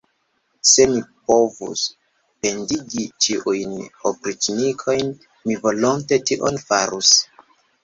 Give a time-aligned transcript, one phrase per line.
[0.69, 1.01] Se mi
[1.31, 1.83] povus
[2.45, 3.77] pendigi ĉiujn
[4.13, 5.15] opriĉnikojn,
[5.47, 7.17] mi volonte tion farus!